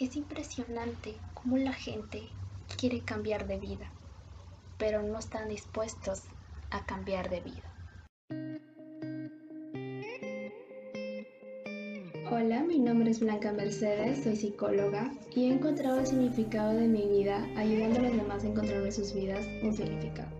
[0.00, 2.20] Es impresionante cómo la gente
[2.76, 3.92] quiere cambiar de vida,
[4.76, 6.22] pero no están dispuestos
[6.72, 7.62] a cambiar de vida.
[12.28, 17.06] Hola, mi nombre es Blanca Mercedes, soy psicóloga y he encontrado el significado de mi
[17.06, 20.30] vida ayudando a los demás a encontrar en sus vidas un significado.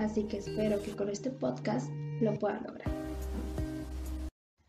[0.00, 1.88] Así que espero que con este podcast
[2.20, 2.90] lo puedan lograr.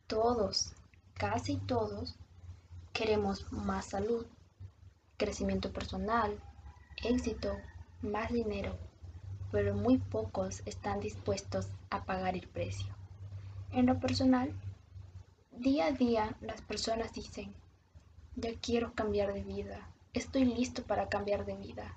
[0.05, 0.73] Todos,
[1.16, 2.16] casi todos,
[2.93, 4.25] queremos más salud,
[5.18, 6.40] crecimiento personal,
[7.03, 7.55] éxito,
[8.02, 8.77] más dinero,
[9.52, 12.94] pero muy pocos están dispuestos a pagar el precio.
[13.71, 14.54] En lo personal,
[15.52, 17.54] día a día las personas dicen,
[18.35, 21.95] ya quiero cambiar de vida, estoy listo para cambiar de vida,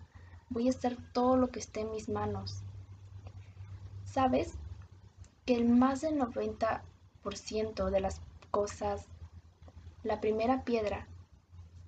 [0.51, 2.63] voy a hacer todo lo que esté en mis manos.
[4.05, 4.55] ¿Sabes?
[5.45, 9.07] Que el más del 90% de las cosas,
[10.03, 11.07] la primera piedra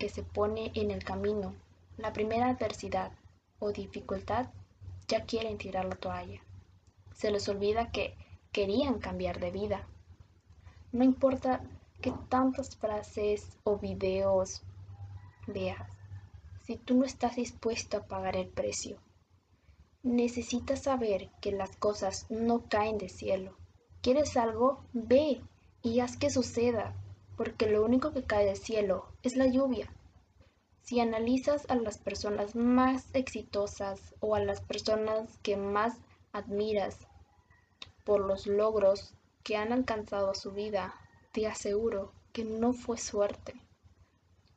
[0.01, 1.55] que se pone en el camino,
[1.99, 3.13] la primera adversidad
[3.59, 4.49] o dificultad,
[5.07, 6.41] ya quieren tirar la toalla.
[7.15, 8.17] Se les olvida que
[8.51, 9.87] querían cambiar de vida.
[10.91, 11.63] No importa
[12.01, 14.63] que tantas frases o videos
[15.47, 15.93] veas,
[16.65, 18.97] si tú no estás dispuesto a pagar el precio.
[20.03, 23.59] Necesitas saber que las cosas no caen de cielo.
[24.01, 24.83] ¿Quieres algo?
[24.95, 25.43] Ve
[25.83, 26.95] y haz que suceda
[27.41, 29.91] porque lo único que cae del cielo es la lluvia.
[30.83, 35.97] Si analizas a las personas más exitosas o a las personas que más
[36.33, 36.99] admiras
[38.05, 40.95] por los logros que han alcanzado su vida,
[41.33, 43.55] te aseguro que no fue suerte.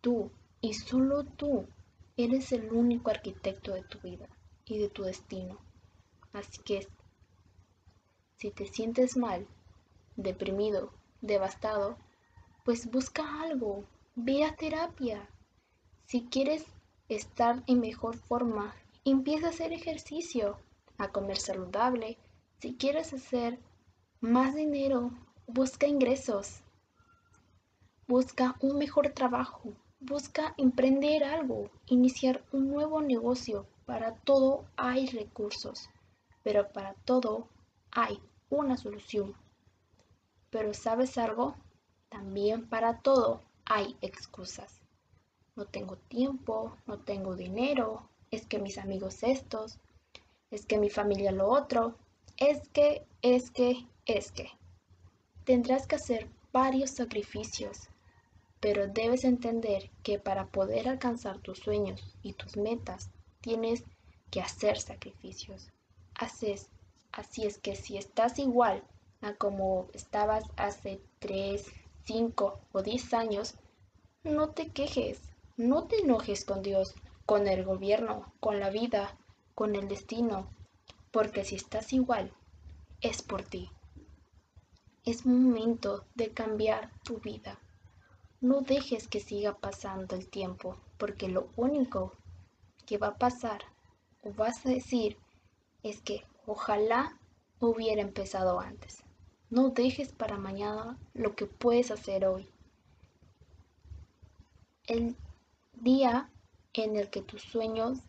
[0.02, 1.66] Tú y solo tú
[2.18, 4.28] eres el único arquitecto de tu vida
[4.66, 5.58] y de tu destino.
[6.34, 6.86] Así que
[8.36, 9.48] si te sientes mal,
[10.18, 11.96] deprimido, devastado,
[12.64, 13.84] pues busca algo,
[14.16, 15.28] ve a terapia.
[16.06, 16.66] Si quieres
[17.10, 20.58] estar en mejor forma, empieza a hacer ejercicio,
[20.98, 22.18] a comer saludable.
[22.60, 23.60] Si quieres hacer
[24.22, 25.12] más dinero,
[25.48, 26.62] busca ingresos.
[28.08, 29.74] Busca un mejor trabajo.
[30.00, 33.68] Busca emprender algo, iniciar un nuevo negocio.
[33.86, 35.90] Para todo hay recursos,
[36.44, 37.50] pero para todo
[37.92, 38.20] hay
[38.50, 39.34] una solución.
[40.50, 41.56] Pero ¿sabes algo?
[42.14, 44.84] También para todo hay excusas.
[45.56, 49.80] No tengo tiempo, no tengo dinero, es que mis amigos estos,
[50.52, 51.96] es que mi familia lo otro,
[52.38, 54.48] es que, es que, es que.
[55.44, 57.90] Tendrás que hacer varios sacrificios,
[58.60, 63.10] pero debes entender que para poder alcanzar tus sueños y tus metas,
[63.42, 63.86] tienes
[64.30, 65.72] que hacer sacrificios.
[66.14, 66.70] Haces,
[67.12, 68.84] así es que si estás igual
[69.22, 71.66] a como estabas hace 3,
[72.06, 73.56] 5 o 10 años,
[74.24, 75.22] no te quejes,
[75.58, 79.18] no te enojes con Dios, con el gobierno, con la vida,
[79.56, 80.48] con el destino,
[81.12, 82.34] porque si estás igual,
[83.02, 83.70] es por ti.
[85.06, 87.60] Es momento de cambiar tu vida.
[88.42, 92.14] No dejes que siga pasando el tiempo, porque lo único
[92.86, 93.62] que va a pasar
[94.24, 95.18] o vas a decir
[95.84, 97.18] es que ojalá
[97.60, 99.04] hubiera empezado antes.
[99.50, 102.50] No dejes para mañana lo que puedes hacer hoy.
[104.88, 105.16] El
[105.74, 106.30] día
[106.74, 108.00] en el que tus sueños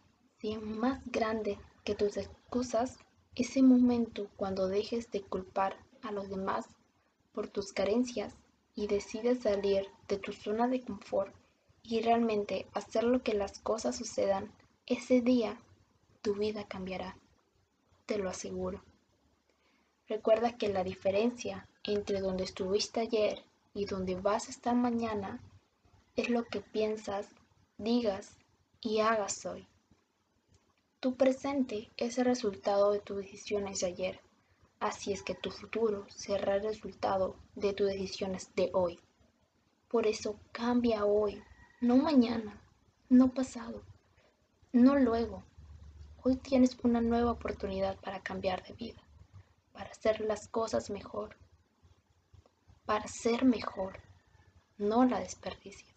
[0.41, 2.99] sean más grandes que tus excusas,
[3.35, 6.67] ese momento cuando dejes de culpar a los demás
[7.33, 8.35] por tus carencias
[8.75, 11.35] y decides salir de tu zona de confort
[11.83, 14.51] y realmente hacer lo que las cosas sucedan,
[14.87, 15.61] ese día
[16.23, 17.19] tu vida cambiará.
[18.07, 18.83] Te lo aseguro.
[20.07, 23.43] Recuerda que la diferencia entre donde estuviste ayer
[23.73, 25.41] y donde vas a estar mañana
[26.15, 27.27] es lo que piensas,
[27.79, 28.37] digas
[28.83, 29.67] y hagas hoy.
[31.01, 34.21] Tu presente es el resultado de tus decisiones de ayer,
[34.79, 39.01] así es que tu futuro será el resultado de tus decisiones de hoy.
[39.89, 41.43] Por eso cambia hoy,
[41.81, 42.61] no mañana,
[43.09, 43.83] no pasado,
[44.71, 45.45] no luego.
[46.23, 49.04] Hoy tienes una nueva oportunidad para cambiar de vida
[49.75, 51.37] para hacer las cosas mejor,
[52.87, 53.99] para ser mejor,
[54.79, 55.94] no la desperdicies.